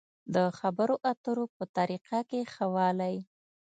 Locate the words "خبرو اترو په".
0.59-1.63